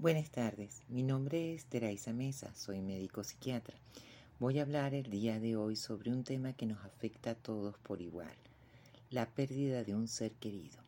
Buenas 0.00 0.30
tardes, 0.30 0.80
mi 0.88 1.02
nombre 1.02 1.52
es 1.52 1.66
Teraisa 1.66 2.14
Mesa, 2.14 2.54
soy 2.54 2.80
médico 2.80 3.22
psiquiatra. 3.22 3.76
Voy 4.38 4.58
a 4.58 4.62
hablar 4.62 4.94
el 4.94 5.10
día 5.10 5.38
de 5.38 5.56
hoy 5.56 5.76
sobre 5.76 6.10
un 6.10 6.24
tema 6.24 6.54
que 6.54 6.64
nos 6.64 6.82
afecta 6.86 7.32
a 7.32 7.34
todos 7.34 7.76
por 7.76 8.00
igual, 8.00 8.34
la 9.10 9.26
pérdida 9.26 9.84
de 9.84 9.94
un 9.94 10.08
ser 10.08 10.32
querido. 10.32 10.78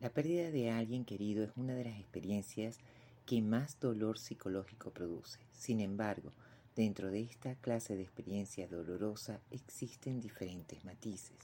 La 0.00 0.10
pérdida 0.10 0.50
de 0.50 0.72
alguien 0.72 1.04
querido 1.04 1.44
es 1.44 1.52
una 1.54 1.74
de 1.74 1.84
las 1.84 2.00
experiencias 2.00 2.80
que 3.26 3.40
más 3.42 3.78
dolor 3.78 4.18
psicológico 4.18 4.90
produce. 4.90 5.38
Sin 5.52 5.78
embargo, 5.78 6.32
dentro 6.74 7.12
de 7.12 7.20
esta 7.20 7.54
clase 7.54 7.94
de 7.94 8.02
experiencia 8.02 8.66
dolorosa 8.66 9.38
existen 9.52 10.20
diferentes 10.20 10.84
matices. 10.84 11.38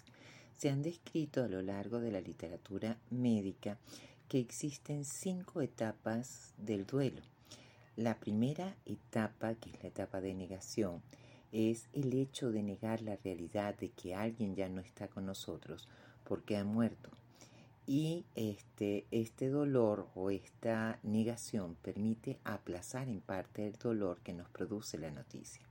Se 0.57 0.69
han 0.69 0.83
descrito 0.83 1.45
a 1.45 1.49
lo 1.49 1.63
largo 1.63 2.01
de 2.01 2.11
la 2.11 2.21
literatura 2.21 2.99
médica 3.11 3.79
que 4.29 4.39
existen 4.39 5.05
cinco 5.05 5.63
etapas 5.63 6.53
del 6.59 6.87
duelo. 6.87 7.23
La 7.97 8.21
primera 8.21 8.77
etapa, 8.85 9.55
que 9.55 9.71
es 9.71 9.83
la 9.83 9.89
etapa 9.89 10.21
de 10.21 10.35
negación, 10.35 11.03
es 11.51 11.89
el 11.95 12.13
hecho 12.13 12.53
de 12.53 12.63
negar 12.63 13.01
la 13.01 13.17
realidad 13.17 13.75
de 13.77 13.89
que 13.89 14.15
alguien 14.15 14.55
ya 14.55 14.69
no 14.69 14.81
está 14.81 15.09
con 15.09 15.25
nosotros 15.25 15.89
porque 16.25 16.59
ha 16.59 16.65
muerto. 16.65 17.11
Y 17.87 18.27
este, 18.35 19.07
este 19.11 19.49
dolor 19.49 20.09
o 20.15 20.31
esta 20.31 20.99
negación 21.03 21.75
permite 21.77 22.39
aplazar 22.45 23.09
en 23.09 23.23
parte 23.23 23.67
el 23.67 23.73
dolor 23.77 24.21
que 24.21 24.35
nos 24.35 24.49
produce 24.51 24.99
la 24.99 25.11
noticia. 25.11 25.63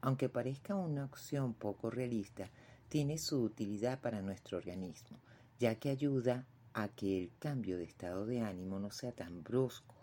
Aunque 0.00 0.30
parezca 0.30 0.74
una 0.74 1.04
opción 1.04 1.52
poco 1.52 1.90
realista, 1.90 2.48
tiene 2.88 3.18
su 3.18 3.42
utilidad 3.42 4.00
para 4.00 4.22
nuestro 4.22 4.56
organismo, 4.56 5.18
ya 5.60 5.74
que 5.74 5.90
ayuda 5.90 6.46
a 6.74 6.88
que 6.88 7.18
el 7.18 7.30
cambio 7.38 7.78
de 7.78 7.84
estado 7.84 8.26
de 8.26 8.40
ánimo 8.40 8.78
no 8.78 8.90
sea 8.90 9.12
tan 9.12 9.42
brusco. 9.42 9.94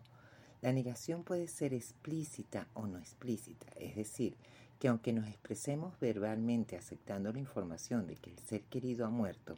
La 0.62 0.74
negación 0.74 1.24
puede 1.24 1.48
ser 1.48 1.74
explícita 1.74 2.68
o 2.74 2.86
no 2.86 2.98
explícita, 2.98 3.68
es 3.78 3.96
decir, 3.96 4.36
que 4.80 4.88
aunque 4.88 5.14
nos 5.14 5.28
expresemos 5.28 6.00
verbalmente 6.00 6.78
aceptando 6.78 7.32
la 7.32 7.40
información 7.40 8.08
de 8.08 8.16
que 8.16 8.32
el 8.32 8.40
ser 8.40 8.64
querido 8.64 9.06
ha 9.06 9.10
muerto, 9.10 9.58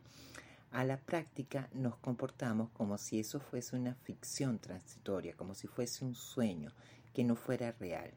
a 0.72 0.84
la 0.84 0.98
práctica 0.98 1.70
nos 1.74 1.98
comportamos 1.98 2.70
como 2.72 2.98
si 2.98 3.20
eso 3.20 3.40
fuese 3.40 3.76
una 3.76 3.96
ficción 3.96 4.58
transitoria, 4.60 5.36
como 5.36 5.54
si 5.54 5.68
fuese 5.68 6.06
un 6.06 6.16
sueño 6.16 6.72
que 7.14 7.24
no 7.24 7.36
fuera 7.36 7.72
real. 7.74 8.12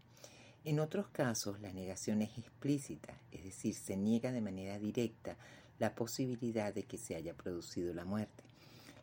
En 0.64 0.80
otros 0.80 1.08
casos, 1.08 1.60
la 1.60 1.72
negación 1.72 2.22
es 2.22 2.38
explícita, 2.38 3.20
es 3.30 3.44
decir, 3.44 3.74
se 3.74 3.97
niega 3.97 4.32
de 4.32 4.41
manera 4.41 4.78
directa 4.78 5.36
la 5.78 5.94
posibilidad 5.94 6.72
de 6.72 6.84
que 6.84 6.97
se 6.97 7.14
haya 7.14 7.34
producido 7.34 7.92
la 7.92 8.06
muerte. 8.06 8.33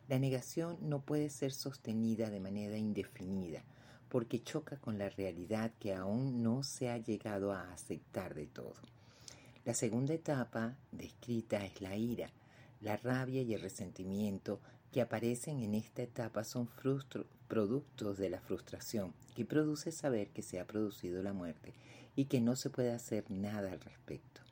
La 0.08 0.18
negación 0.18 0.78
no 0.80 1.00
puede 1.00 1.30
ser 1.30 1.52
sostenida 1.52 2.30
de 2.30 2.40
manera 2.40 2.76
indefinida 2.76 3.62
porque 4.08 4.42
choca 4.42 4.76
con 4.76 4.98
la 4.98 5.08
realidad 5.08 5.72
que 5.78 5.94
aún 5.94 6.42
no 6.42 6.62
se 6.62 6.90
ha 6.90 6.98
llegado 6.98 7.52
a 7.52 7.72
aceptar 7.72 8.34
de 8.34 8.46
todo. 8.46 8.74
La 9.64 9.72
segunda 9.72 10.12
etapa 10.12 10.76
descrita 10.90 11.64
es 11.64 11.80
la 11.80 11.96
ira. 11.96 12.30
La 12.82 12.96
rabia 12.98 13.40
y 13.40 13.54
el 13.54 13.62
resentimiento 13.62 14.60
que 14.90 15.00
aparecen 15.00 15.60
en 15.60 15.74
esta 15.74 16.02
etapa 16.02 16.44
son 16.44 16.68
productos 17.48 18.18
de 18.18 18.28
la 18.28 18.40
frustración 18.40 19.14
que 19.34 19.46
produce 19.46 19.92
saber 19.92 20.28
que 20.28 20.42
se 20.42 20.60
ha 20.60 20.66
producido 20.66 21.22
la 21.22 21.32
muerte 21.32 21.72
y 22.14 22.26
que 22.26 22.40
no 22.42 22.54
se 22.56 22.68
puede 22.68 22.92
hacer 22.92 23.30
nada 23.30 23.72
al 23.72 23.80
respecto. 23.80 24.42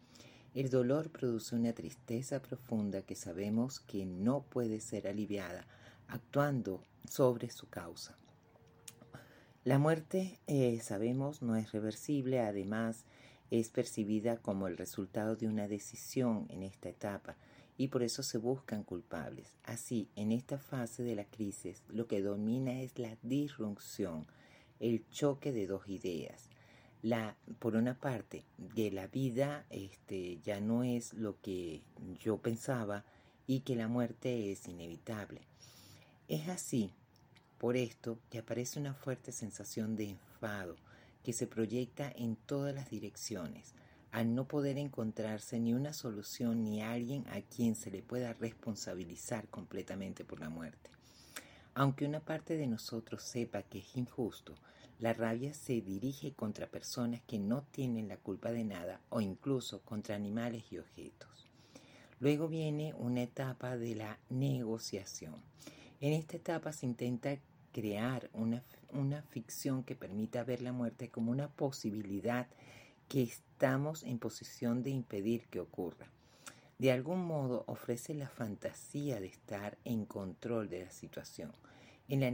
El 0.52 0.68
dolor 0.68 1.10
produce 1.10 1.54
una 1.54 1.72
tristeza 1.72 2.42
profunda 2.42 3.02
que 3.02 3.14
sabemos 3.14 3.78
que 3.78 4.04
no 4.04 4.42
puede 4.42 4.80
ser 4.80 5.06
aliviada 5.06 5.64
actuando 6.08 6.82
sobre 7.08 7.50
su 7.50 7.68
causa. 7.68 8.18
La 9.62 9.78
muerte, 9.78 10.40
eh, 10.48 10.80
sabemos, 10.82 11.40
no 11.40 11.54
es 11.54 11.70
reversible, 11.70 12.40
además 12.40 13.04
es 13.52 13.68
percibida 13.68 14.38
como 14.38 14.66
el 14.66 14.76
resultado 14.76 15.36
de 15.36 15.46
una 15.46 15.68
decisión 15.68 16.46
en 16.48 16.64
esta 16.64 16.88
etapa 16.88 17.36
y 17.76 17.88
por 17.88 18.02
eso 18.02 18.24
se 18.24 18.38
buscan 18.38 18.82
culpables. 18.82 19.54
Así, 19.62 20.08
en 20.16 20.32
esta 20.32 20.58
fase 20.58 21.04
de 21.04 21.14
la 21.14 21.26
crisis, 21.26 21.84
lo 21.88 22.08
que 22.08 22.22
domina 22.22 22.80
es 22.80 22.98
la 22.98 23.16
disrupción, 23.22 24.26
el 24.80 25.08
choque 25.10 25.52
de 25.52 25.68
dos 25.68 25.88
ideas 25.88 26.49
la, 27.02 27.36
por 27.58 27.76
una 27.76 27.94
parte, 27.94 28.44
que 28.74 28.90
la 28.90 29.06
vida 29.06 29.64
este, 29.70 30.38
ya 30.44 30.60
no 30.60 30.84
es 30.84 31.14
lo 31.14 31.40
que 31.40 31.82
yo 32.20 32.38
pensaba 32.38 33.04
y 33.46 33.60
que 33.60 33.76
la 33.76 33.88
muerte 33.88 34.52
es 34.52 34.68
inevitable. 34.68 35.40
Es 36.28 36.48
así, 36.48 36.92
por 37.58 37.76
esto, 37.76 38.18
que 38.30 38.38
aparece 38.38 38.78
una 38.78 38.94
fuerte 38.94 39.32
sensación 39.32 39.96
de 39.96 40.10
enfado 40.10 40.76
que 41.24 41.32
se 41.32 41.46
proyecta 41.46 42.10
en 42.16 42.36
todas 42.36 42.74
las 42.74 42.90
direcciones, 42.90 43.74
al 44.12 44.34
no 44.34 44.46
poder 44.46 44.78
encontrarse 44.78 45.58
ni 45.58 45.74
una 45.74 45.92
solución 45.92 46.64
ni 46.64 46.82
alguien 46.82 47.24
a 47.28 47.40
quien 47.42 47.74
se 47.74 47.90
le 47.90 48.02
pueda 48.02 48.32
responsabilizar 48.34 49.48
completamente 49.48 50.24
por 50.24 50.40
la 50.40 50.48
muerte. 50.48 50.90
Aunque 51.74 52.06
una 52.06 52.20
parte 52.20 52.56
de 52.56 52.66
nosotros 52.66 53.22
sepa 53.22 53.62
que 53.62 53.78
es 53.78 53.96
injusto, 53.96 54.54
la 55.00 55.14
rabia 55.14 55.54
se 55.54 55.80
dirige 55.80 56.32
contra 56.32 56.66
personas 56.66 57.22
que 57.26 57.38
no 57.38 57.62
tienen 57.62 58.08
la 58.08 58.18
culpa 58.18 58.52
de 58.52 58.64
nada 58.64 59.00
o 59.08 59.22
incluso 59.22 59.80
contra 59.80 60.14
animales 60.14 60.64
y 60.70 60.78
objetos. 60.78 61.48
Luego 62.18 62.48
viene 62.48 62.92
una 62.98 63.22
etapa 63.22 63.78
de 63.78 63.94
la 63.94 64.18
negociación. 64.28 65.36
En 66.02 66.12
esta 66.12 66.36
etapa 66.36 66.72
se 66.72 66.84
intenta 66.84 67.38
crear 67.72 68.28
una, 68.34 68.62
una 68.92 69.22
ficción 69.22 69.84
que 69.84 69.94
permita 69.94 70.44
ver 70.44 70.60
la 70.60 70.72
muerte 70.72 71.08
como 71.08 71.32
una 71.32 71.48
posibilidad 71.48 72.46
que 73.08 73.22
estamos 73.22 74.02
en 74.02 74.18
posición 74.18 74.82
de 74.82 74.90
impedir 74.90 75.46
que 75.46 75.60
ocurra. 75.60 76.08
De 76.78 76.92
algún 76.92 77.24
modo 77.24 77.64
ofrece 77.66 78.12
la 78.12 78.28
fantasía 78.28 79.18
de 79.18 79.28
estar 79.28 79.78
en 79.84 80.04
control 80.04 80.68
de 80.68 80.84
la 80.84 80.90
situación 80.90 81.52
en 82.10 82.20
la 82.20 82.30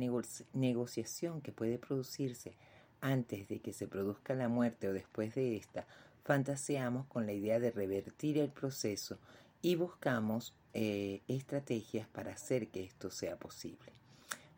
negociación 0.55 1.43
que 1.43 1.53
puede 1.53 1.79
producirse 1.79 2.55
antes 3.01 3.47
de 3.47 3.61
que 3.61 3.75
se 3.75 3.87
produzca 3.87 4.35
la 4.35 4.49
muerte 4.49 4.89
o 4.89 4.93
después 4.93 5.35
de 5.35 5.57
esta, 5.57 5.87
fantaseamos 6.25 7.07
con 7.07 7.27
la 7.27 7.33
idea 7.33 7.61
de 7.61 7.71
revertir 7.71 8.39
el 8.39 8.49
proceso 8.49 9.19
y 9.61 9.77
buscamos 9.77 10.55
eh, 10.73 11.21
estrategias 11.29 12.09
para 12.09 12.33
hacer 12.33 12.69
que 12.69 12.85
esto 12.85 13.11
sea 13.11 13.37
posible. 13.37 13.93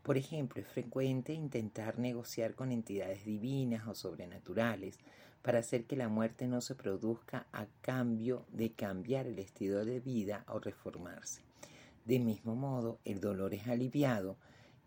Por 0.05 0.17
ejemplo, 0.17 0.63
es 0.63 0.69
frecuente 0.69 1.35
intentar 1.35 1.99
negociar 1.99 2.55
con 2.55 2.71
entidades 2.71 3.25
divinas 3.25 3.87
o 3.89 3.95
sobrenaturales 3.95 4.99
para 5.43 5.59
hacer 5.59 5.85
que 5.85 5.97
la 5.97 6.09
muerte 6.09 6.47
no 6.47 6.61
se 6.61 6.77
produzca 6.77 7.47
a 7.53 7.67
cambio 7.83 8.47
de 8.53 8.71
cambiar 8.71 9.27
el 9.27 9.39
estilo 9.41 9.85
de 9.85 9.99
vida 9.99 10.45
o 10.47 10.61
reformarse. 10.61 11.43
De 12.05 12.21
mismo 12.21 12.55
modo, 12.55 12.99
el 13.05 13.21
dolor 13.21 13.53
es 13.53 13.67
aliviado 13.67 14.37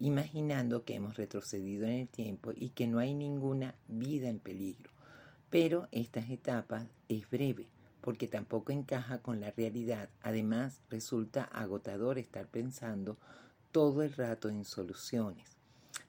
imaginando 0.02 0.84
que 0.84 0.96
hemos 0.96 1.16
retrocedido 1.16 1.86
en 1.86 1.94
el 1.94 2.08
tiempo 2.08 2.52
y 2.56 2.70
que 2.70 2.88
no 2.88 2.98
hay 2.98 3.14
ninguna 3.14 3.76
vida 3.88 4.30
en 4.30 4.40
peligro. 4.40 4.92
Pero 5.52 5.88
esta 5.92 6.20
etapa 6.22 6.88
es 7.08 7.30
breve 7.30 7.68
porque 8.02 8.28
tampoco 8.28 8.72
encaja 8.72 9.20
con 9.20 9.40
la 9.40 9.52
realidad. 9.52 10.10
Además, 10.24 10.82
resulta 10.90 11.44
agotador 11.44 12.18
estar 12.18 12.48
pensando 12.48 13.18
todo 13.72 14.02
el 14.02 14.12
rato 14.14 14.50
en 14.50 14.66
soluciones. 14.66 15.46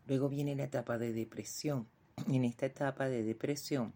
Luego 0.07 0.31
viene 0.31 0.57
la 0.57 0.65
etapa 0.65 0.97
de 0.97 1.13
depresión. 1.13 1.87
En 2.29 2.47
esta 2.47 2.65
etapa 2.65 3.11
de 3.11 3.23
depresión 3.23 3.93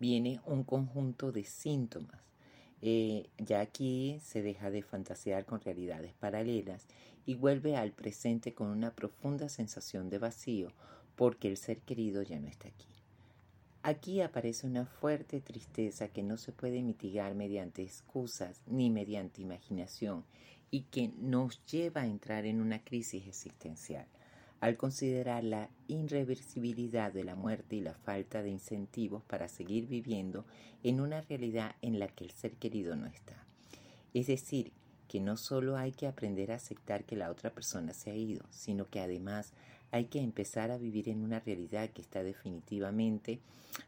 viene 0.00 0.40
un 0.46 0.64
conjunto 0.64 1.30
de 1.30 1.44
síntomas. 1.44 2.20
Eh, 2.82 3.30
ya 3.38 3.60
aquí 3.60 4.20
se 4.22 4.42
deja 4.42 4.70
de 4.70 4.82
fantasear 4.82 5.46
con 5.46 5.60
realidades 5.60 6.12
paralelas 6.14 6.86
y 7.26 7.34
vuelve 7.34 7.76
al 7.76 7.92
presente 7.92 8.54
con 8.54 8.68
una 8.68 8.90
profunda 8.94 9.48
sensación 9.48 10.10
de 10.10 10.18
vacío 10.18 10.72
porque 11.16 11.48
el 11.48 11.56
ser 11.56 11.80
querido 11.80 12.22
ya 12.22 12.38
no 12.38 12.48
está 12.48 12.68
aquí. 12.68 12.88
Aquí 13.82 14.20
aparece 14.20 14.66
una 14.66 14.86
fuerte 14.86 15.40
tristeza 15.40 16.08
que 16.08 16.22
no 16.22 16.36
se 16.36 16.52
puede 16.52 16.82
mitigar 16.82 17.34
mediante 17.34 17.82
excusas 17.82 18.62
ni 18.66 18.90
mediante 18.90 19.42
imaginación 19.42 20.24
y 20.70 20.82
que 20.84 21.12
nos 21.18 21.64
lleva 21.66 22.02
a 22.02 22.06
entrar 22.06 22.46
en 22.46 22.60
una 22.60 22.82
crisis 22.82 23.26
existencial 23.26 24.06
al 24.64 24.78
considerar 24.78 25.44
la 25.44 25.68
irreversibilidad 25.88 27.12
de 27.12 27.22
la 27.22 27.34
muerte 27.34 27.76
y 27.76 27.82
la 27.82 27.92
falta 27.92 28.42
de 28.42 28.48
incentivos 28.48 29.22
para 29.22 29.46
seguir 29.46 29.86
viviendo 29.86 30.46
en 30.82 31.00
una 31.00 31.20
realidad 31.20 31.76
en 31.82 31.98
la 31.98 32.08
que 32.08 32.24
el 32.24 32.30
ser 32.30 32.52
querido 32.52 32.96
no 32.96 33.04
está. 33.04 33.44
Es 34.14 34.28
decir, 34.28 34.72
que 35.14 35.20
no 35.20 35.36
solo 35.36 35.76
hay 35.76 35.92
que 35.92 36.08
aprender 36.08 36.50
a 36.50 36.56
aceptar 36.56 37.04
que 37.04 37.14
la 37.14 37.30
otra 37.30 37.50
persona 37.50 37.94
se 37.94 38.10
ha 38.10 38.16
ido, 38.16 38.44
sino 38.50 38.90
que 38.90 38.98
además 38.98 39.52
hay 39.92 40.06
que 40.06 40.20
empezar 40.20 40.72
a 40.72 40.76
vivir 40.76 41.08
en 41.08 41.22
una 41.22 41.38
realidad 41.38 41.90
que 41.90 42.02
está 42.02 42.24
definitivamente 42.24 43.38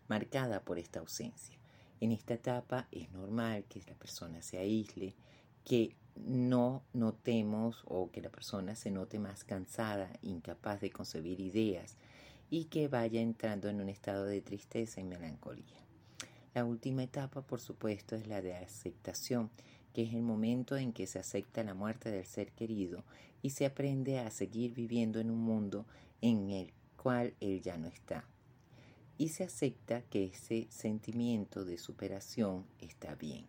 marcada 0.06 0.60
por 0.60 0.78
esta 0.78 1.00
ausencia. 1.00 1.58
En 2.00 2.12
esta 2.12 2.34
etapa 2.34 2.86
es 2.92 3.10
normal 3.10 3.64
que 3.64 3.82
la 3.88 3.94
persona 3.94 4.40
se 4.40 4.58
aísle, 4.58 5.16
que 5.64 5.96
no 6.14 6.84
notemos 6.92 7.82
o 7.86 8.08
que 8.12 8.20
la 8.20 8.30
persona 8.30 8.76
se 8.76 8.92
note 8.92 9.18
más 9.18 9.42
cansada, 9.42 10.08
incapaz 10.22 10.80
de 10.80 10.92
concebir 10.92 11.40
ideas, 11.40 11.96
y 12.50 12.66
que 12.66 12.86
vaya 12.86 13.20
entrando 13.20 13.68
en 13.68 13.80
un 13.80 13.88
estado 13.88 14.26
de 14.26 14.42
tristeza 14.42 15.00
y 15.00 15.04
melancolía. 15.04 15.80
La 16.54 16.64
última 16.64 17.02
etapa, 17.02 17.42
por 17.42 17.60
supuesto, 17.60 18.14
es 18.14 18.28
la 18.28 18.40
de 18.42 18.54
aceptación, 18.54 19.50
que 19.96 20.02
es 20.02 20.12
el 20.12 20.20
momento 20.20 20.76
en 20.76 20.92
que 20.92 21.06
se 21.06 21.18
acepta 21.18 21.64
la 21.64 21.72
muerte 21.72 22.10
del 22.10 22.26
ser 22.26 22.52
querido 22.52 23.02
y 23.40 23.48
se 23.48 23.64
aprende 23.64 24.18
a 24.18 24.30
seguir 24.30 24.74
viviendo 24.74 25.20
en 25.20 25.30
un 25.30 25.40
mundo 25.40 25.86
en 26.20 26.50
el 26.50 26.74
cual 26.98 27.32
él 27.40 27.62
ya 27.62 27.78
no 27.78 27.88
está. 27.88 28.26
Y 29.16 29.30
se 29.30 29.44
acepta 29.44 30.02
que 30.02 30.26
ese 30.26 30.66
sentimiento 30.68 31.64
de 31.64 31.78
superación 31.78 32.66
está 32.78 33.14
bien. 33.14 33.46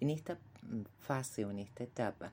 En 0.00 0.08
esta 0.08 0.38
mm, 0.62 0.84
fase 1.00 1.44
o 1.44 1.50
en 1.50 1.58
esta 1.58 1.84
etapa 1.84 2.32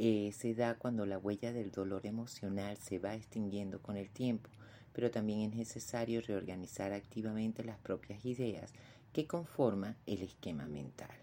eh, 0.00 0.32
se 0.36 0.52
da 0.56 0.74
cuando 0.74 1.06
la 1.06 1.16
huella 1.16 1.52
del 1.52 1.70
dolor 1.70 2.06
emocional 2.06 2.78
se 2.78 2.98
va 2.98 3.14
extinguiendo 3.14 3.80
con 3.80 3.96
el 3.96 4.10
tiempo, 4.10 4.50
pero 4.92 5.12
también 5.12 5.42
es 5.42 5.54
necesario 5.54 6.20
reorganizar 6.20 6.92
activamente 6.92 7.62
las 7.62 7.78
propias 7.78 8.24
ideas 8.24 8.72
que 9.12 9.28
conforman 9.28 9.94
el 10.04 10.22
esquema 10.22 10.66
mental. 10.66 11.14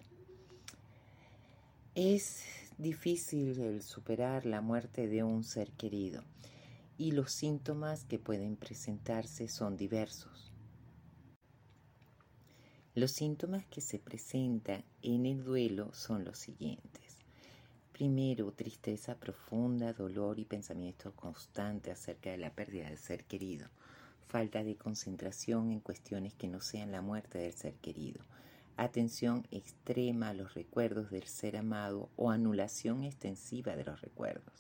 Es 1.93 2.45
difícil 2.77 3.59
el 3.59 3.81
superar 3.81 4.45
la 4.45 4.61
muerte 4.61 5.07
de 5.07 5.23
un 5.23 5.43
ser 5.43 5.73
querido 5.73 6.23
y 6.97 7.11
los 7.11 7.33
síntomas 7.33 8.05
que 8.05 8.17
pueden 8.17 8.55
presentarse 8.55 9.49
son 9.49 9.75
diversos. 9.75 10.53
Los 12.95 13.11
síntomas 13.11 13.65
que 13.65 13.81
se 13.81 13.99
presentan 13.99 14.85
en 15.01 15.25
el 15.25 15.43
duelo 15.43 15.93
son 15.93 16.23
los 16.23 16.38
siguientes. 16.38 17.17
Primero, 17.91 18.53
tristeza 18.53 19.15
profunda, 19.15 19.91
dolor 19.91 20.39
y 20.39 20.45
pensamiento 20.45 21.13
constante 21.13 21.91
acerca 21.91 22.31
de 22.31 22.38
la 22.38 22.51
pérdida 22.51 22.85
del 22.85 22.99
ser 22.99 23.25
querido. 23.25 23.67
Falta 24.29 24.63
de 24.63 24.77
concentración 24.77 25.71
en 25.71 25.81
cuestiones 25.81 26.35
que 26.35 26.47
no 26.47 26.61
sean 26.61 26.93
la 26.93 27.01
muerte 27.01 27.38
del 27.38 27.53
ser 27.53 27.73
querido. 27.73 28.21
Atención 28.81 29.45
extrema 29.51 30.30
a 30.30 30.33
los 30.33 30.56
recuerdos 30.56 31.12
del 31.12 31.28
ser 31.28 31.56
amado 31.56 32.10
o 32.16 32.31
anulación 32.31 33.04
extensiva 33.04 33.75
de 33.75 33.83
los 33.83 34.01
recuerdos. 34.01 34.56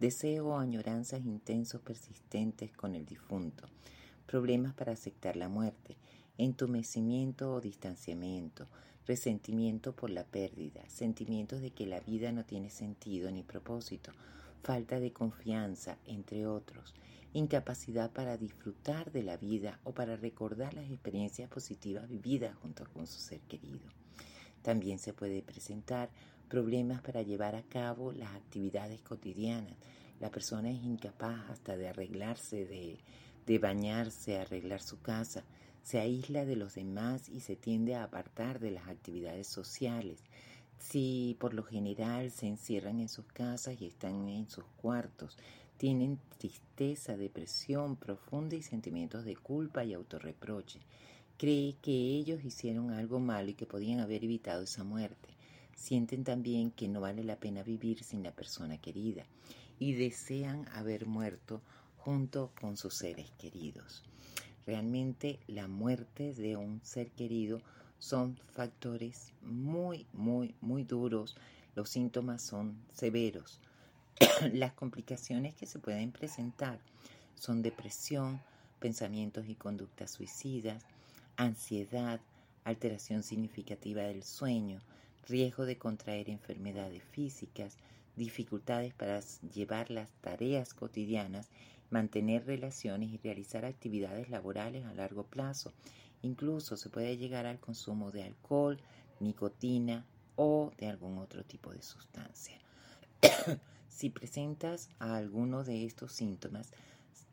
Deseo 0.00 0.48
o 0.48 0.58
añoranzas 0.58 1.20
intensos 1.20 1.80
persistentes 1.80 2.72
con 2.72 2.96
el 2.96 3.06
difunto. 3.06 3.68
Problemas 4.26 4.74
para 4.74 4.90
aceptar 4.90 5.36
la 5.36 5.48
muerte. 5.48 5.96
Entumecimiento 6.38 7.54
o 7.54 7.60
distanciamiento 7.60 8.66
resentimiento 9.06 9.92
por 9.94 10.10
la 10.10 10.24
pérdida, 10.24 10.82
sentimientos 10.88 11.60
de 11.60 11.70
que 11.70 11.86
la 11.86 12.00
vida 12.00 12.32
no 12.32 12.44
tiene 12.44 12.68
sentido 12.68 13.30
ni 13.30 13.44
propósito, 13.44 14.10
falta 14.64 14.98
de 14.98 15.12
confianza, 15.12 15.98
entre 16.06 16.48
otros, 16.48 16.94
incapacidad 17.32 18.10
para 18.10 18.36
disfrutar 18.36 19.12
de 19.12 19.22
la 19.22 19.36
vida 19.36 19.80
o 19.84 19.92
para 19.92 20.16
recordar 20.16 20.74
las 20.74 20.90
experiencias 20.90 21.48
positivas 21.48 22.08
vividas 22.08 22.54
junto 22.56 22.84
con 22.92 23.06
su 23.06 23.18
ser 23.18 23.40
querido. 23.40 23.88
También 24.62 24.98
se 24.98 25.12
puede 25.12 25.42
presentar 25.42 26.10
problemas 26.48 27.00
para 27.02 27.22
llevar 27.22 27.54
a 27.54 27.62
cabo 27.62 28.12
las 28.12 28.34
actividades 28.34 29.00
cotidianas. 29.00 29.74
La 30.20 30.30
persona 30.30 30.70
es 30.70 30.82
incapaz 30.82 31.50
hasta 31.50 31.76
de 31.76 31.88
arreglarse, 31.88 32.64
de, 32.66 33.00
de 33.46 33.58
bañarse, 33.58 34.38
arreglar 34.38 34.80
su 34.80 35.00
casa, 35.00 35.44
se 35.82 35.98
aísla 35.98 36.44
de 36.44 36.56
los 36.56 36.74
demás 36.74 37.28
y 37.28 37.40
se 37.40 37.56
tiende 37.56 37.96
a 37.96 38.04
apartar 38.04 38.60
de 38.60 38.70
las 38.70 38.88
actividades 38.88 39.48
sociales. 39.48 40.22
Si 40.78 41.36
por 41.40 41.54
lo 41.54 41.64
general 41.64 42.30
se 42.30 42.46
encierran 42.46 43.00
en 43.00 43.08
sus 43.08 43.26
casas 43.26 43.80
y 43.80 43.86
están 43.86 44.28
en 44.28 44.48
sus 44.48 44.64
cuartos, 44.76 45.38
tienen 45.76 46.18
tristeza, 46.38 47.16
depresión 47.16 47.96
profunda 47.96 48.56
y 48.56 48.62
sentimientos 48.62 49.24
de 49.24 49.36
culpa 49.36 49.84
y 49.84 49.92
autorreproche. 49.92 50.80
Cree 51.36 51.76
que 51.82 51.92
ellos 51.92 52.44
hicieron 52.44 52.90
algo 52.90 53.18
malo 53.18 53.50
y 53.50 53.54
que 53.54 53.66
podían 53.66 54.00
haber 54.00 54.24
evitado 54.24 54.62
esa 54.62 54.84
muerte. 54.84 55.28
Sienten 55.74 56.24
también 56.24 56.70
que 56.70 56.88
no 56.88 57.00
vale 57.00 57.24
la 57.24 57.36
pena 57.36 57.62
vivir 57.62 58.04
sin 58.04 58.22
la 58.22 58.32
persona 58.32 58.78
querida 58.78 59.24
y 59.78 59.94
desean 59.94 60.68
haber 60.68 61.06
muerto 61.06 61.60
junto 61.96 62.52
con 62.60 62.76
sus 62.76 62.94
seres 62.94 63.30
queridos. 63.38 64.04
Realmente 64.66 65.40
la 65.48 65.66
muerte 65.66 66.34
de 66.34 66.56
un 66.56 66.80
ser 66.84 67.10
querido 67.10 67.60
son 67.98 68.36
factores 68.52 69.32
muy, 69.42 70.06
muy, 70.12 70.54
muy 70.60 70.84
duros. 70.84 71.36
Los 71.74 71.90
síntomas 71.90 72.42
son 72.42 72.76
severos. 72.92 73.60
Las 74.52 74.72
complicaciones 74.72 75.54
que 75.54 75.66
se 75.66 75.78
pueden 75.78 76.12
presentar 76.12 76.78
son 77.34 77.62
depresión, 77.62 78.40
pensamientos 78.78 79.48
y 79.48 79.54
conductas 79.54 80.10
suicidas, 80.10 80.84
ansiedad, 81.36 82.20
alteración 82.64 83.22
significativa 83.22 84.02
del 84.02 84.22
sueño, 84.22 84.80
riesgo 85.28 85.66
de 85.66 85.78
contraer 85.78 86.28
enfermedades 86.30 87.02
físicas, 87.04 87.76
dificultades 88.16 88.92
para 88.94 89.20
llevar 89.54 89.90
las 89.90 90.08
tareas 90.20 90.74
cotidianas 90.74 91.48
mantener 91.92 92.46
relaciones 92.46 93.10
y 93.10 93.18
realizar 93.18 93.64
actividades 93.64 94.30
laborales 94.30 94.84
a 94.86 94.94
largo 94.94 95.24
plazo. 95.24 95.72
Incluso 96.22 96.76
se 96.76 96.88
puede 96.88 97.16
llegar 97.16 97.46
al 97.46 97.60
consumo 97.60 98.10
de 98.10 98.24
alcohol, 98.24 98.80
nicotina 99.20 100.06
o 100.36 100.72
de 100.78 100.88
algún 100.88 101.18
otro 101.18 101.44
tipo 101.44 101.72
de 101.72 101.82
sustancia. 101.82 102.58
si 103.92 104.10
presentas 104.10 104.88
alguno 104.98 105.64
de 105.64 105.84
estos 105.84 106.12
síntomas, 106.12 106.72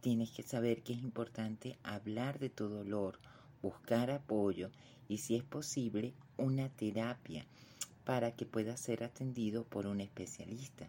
tienes 0.02 0.30
que 0.32 0.44
saber 0.44 0.84
que 0.84 0.94
es 0.94 1.00
importante 1.00 1.78
hablar 1.84 2.38
de 2.38 2.50
tu 2.50 2.68
dolor, 2.68 3.20
buscar 3.62 4.12
apoyo 4.12 4.70
y 5.08 5.20
si 5.20 5.36
es 5.36 5.44
posible 5.44 6.14
una 6.38 6.70
terapia 6.70 7.46
para 8.04 8.34
que 8.34 8.46
pueda 8.46 8.78
ser 8.78 9.04
atendido 9.04 9.64
por 9.64 9.88
un 9.88 10.02
especialista. 10.02 10.88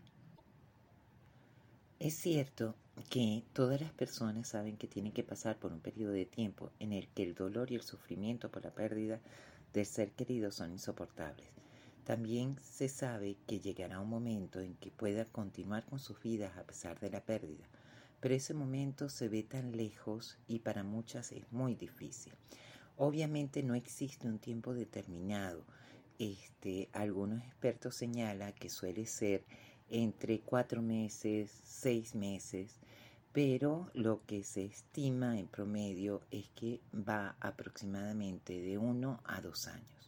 Es 1.99 2.15
cierto 2.15 2.75
que 3.09 3.45
todas 3.53 3.81
las 3.81 3.93
personas 3.93 4.49
saben 4.49 4.77
que 4.77 4.89
tienen 4.89 5.13
que 5.13 5.23
pasar 5.23 5.59
por 5.59 5.73
un 5.73 5.81
periodo 5.81 6.13
de 6.13 6.27
tiempo 6.27 6.71
en 6.79 6.93
el 6.93 7.09
que 7.09 7.23
el 7.23 7.35
dolor 7.35 7.71
y 7.71 7.77
el 7.77 7.83
sufrimiento 7.83 8.51
por 8.51 8.65
la 8.65 8.75
pérdida 8.75 9.21
del 9.73 9.87
ser 9.87 10.11
querido 10.13 10.51
son 10.51 10.73
insoportables. 10.73 11.47
También 12.11 12.57
se 12.61 12.89
sabe 12.89 13.37
que 13.47 13.61
llegará 13.61 14.01
un 14.01 14.09
momento 14.09 14.59
en 14.59 14.75
que 14.75 14.91
pueda 14.91 15.27
continuar 15.27 15.87
con 15.87 16.01
sus 16.01 16.21
vidas 16.21 16.57
a 16.57 16.65
pesar 16.65 16.99
de 16.99 17.09
la 17.09 17.25
pérdida, 17.25 17.65
pero 18.19 18.35
ese 18.35 18.53
momento 18.53 19.09
se 19.09 19.29
ve 19.29 19.45
tan 19.45 19.77
lejos 19.77 20.37
y 20.49 20.59
para 20.59 20.83
muchas 20.83 21.31
es 21.31 21.45
muy 21.53 21.77
difícil. 21.77 22.33
Obviamente 22.97 23.63
no 23.63 23.77
existe 23.77 24.27
un 24.27 24.41
tiempo 24.41 24.75
determinado. 24.75 25.65
Este, 26.19 26.89
algunos 26.95 27.45
expertos 27.45 27.95
señalan 27.95 28.55
que 28.55 28.71
suele 28.71 29.07
ser 29.07 29.45
entre 29.89 30.41
cuatro 30.41 30.83
meses, 30.83 31.53
seis 31.63 32.17
meses, 32.17 32.81
pero 33.33 33.89
lo 33.95 34.27
que 34.27 34.43
se 34.43 34.65
estima 34.65 35.39
en 35.39 35.47
promedio 35.47 36.23
es 36.33 36.49
que 36.57 36.81
va 36.93 37.37
aproximadamente 37.39 38.61
de 38.61 38.79
uno 38.79 39.21
a 39.23 39.41
dos 39.41 39.69
años. 39.69 40.00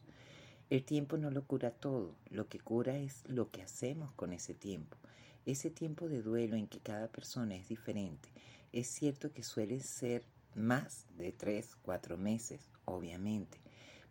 El 0.72 0.84
tiempo 0.84 1.18
no 1.18 1.30
lo 1.30 1.44
cura 1.44 1.70
todo, 1.70 2.14
lo 2.30 2.48
que 2.48 2.58
cura 2.58 2.96
es 2.96 3.24
lo 3.28 3.50
que 3.50 3.60
hacemos 3.60 4.10
con 4.14 4.32
ese 4.32 4.54
tiempo. 4.54 4.96
Ese 5.44 5.68
tiempo 5.68 6.08
de 6.08 6.22
duelo 6.22 6.56
en 6.56 6.66
que 6.66 6.78
cada 6.78 7.08
persona 7.08 7.56
es 7.56 7.68
diferente. 7.68 8.30
Es 8.72 8.86
cierto 8.86 9.34
que 9.34 9.42
suele 9.42 9.80
ser 9.80 10.24
más 10.54 11.04
de 11.18 11.30
tres, 11.30 11.76
cuatro 11.82 12.16
meses, 12.16 12.70
obviamente, 12.86 13.58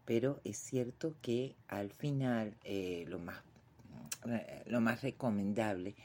pero 0.05 0.39
es 0.43 0.57
cierto 0.57 1.15
que 1.23 1.55
al 1.67 1.89
final 1.89 2.55
eh, 2.63 3.05
lo 3.07 3.17
más 3.17 3.41
eh, 4.27 4.61
lo 4.67 4.81
más 4.81 5.01
recomendable 5.01 5.95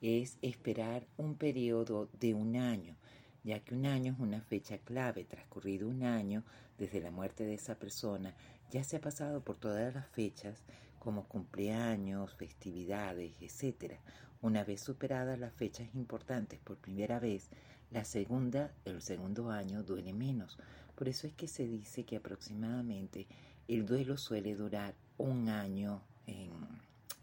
es 0.00 0.38
esperar 0.42 1.08
un 1.16 1.34
periodo 1.34 2.08
de 2.20 2.34
un 2.34 2.54
año, 2.54 2.94
ya 3.42 3.58
que 3.58 3.74
un 3.74 3.84
año 3.84 4.12
es 4.12 4.20
una 4.20 4.40
fecha 4.42 4.78
clave. 4.78 5.24
Transcurrido 5.24 5.88
un 5.88 6.04
año 6.04 6.44
desde 6.78 7.00
la 7.00 7.10
muerte 7.10 7.44
de 7.44 7.54
esa 7.54 7.78
persona, 7.78 8.34
ya 8.70 8.84
se 8.84 8.96
ha 8.96 9.00
pasado 9.00 9.42
por 9.42 9.56
todas 9.56 9.94
las 9.94 10.06
fechas 10.08 10.64
como 10.98 11.28
cumpleaños, 11.28 12.34
festividades, 12.34 13.32
etc. 13.40 13.94
Una 14.42 14.64
vez 14.64 14.80
superadas 14.80 15.38
las 15.38 15.52
fechas 15.52 15.88
importantes 15.94 16.58
por 16.60 16.76
primera 16.76 17.18
vez, 17.18 17.50
la 17.90 18.04
segunda, 18.04 18.72
el 18.84 19.02
segundo 19.02 19.50
año 19.50 19.82
duele 19.82 20.12
menos. 20.12 20.58
Por 20.94 21.08
eso 21.08 21.26
es 21.26 21.32
que 21.34 21.48
se 21.48 21.66
dice 21.66 22.04
que 22.04 22.16
aproximadamente 22.16 23.26
el 23.68 23.86
duelo 23.86 24.16
suele 24.16 24.54
durar 24.54 24.94
un 25.18 25.48
año 25.48 26.02
en 26.26 26.50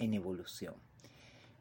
en 0.02 0.16
evolución. 0.16 0.74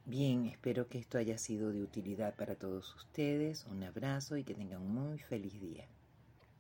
Bien, 0.07 0.47
espero 0.47 0.89
que 0.89 0.99
esto 0.99 1.19
haya 1.19 1.37
sido 1.37 1.73
de 1.73 1.83
utilidad 1.83 2.35
para 2.35 2.55
todos 2.55 2.95
ustedes. 2.97 3.67
Un 3.71 3.85
abrazo 3.85 4.37
y 4.37 4.45
que 4.45 4.55
tengan 4.55 4.81
un 4.81 4.95
muy 4.95 5.19
feliz 5.19 5.61
día. 5.61 5.87